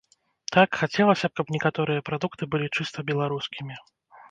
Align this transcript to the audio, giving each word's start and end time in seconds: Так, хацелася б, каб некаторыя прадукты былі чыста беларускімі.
Так, 0.55 0.77
хацелася 0.83 1.25
б, 1.31 1.33
каб 1.41 1.47
некаторыя 1.57 2.05
прадукты 2.09 2.43
былі 2.55 2.73
чыста 2.79 2.99
беларускімі. 3.13 3.81